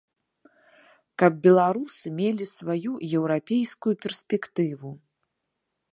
Каб 1.23 1.33
беларусы 1.45 2.05
мелі 2.21 2.45
сваю 2.55 2.91
еўрапейскую 3.19 3.95
перспектыву. 4.07 4.91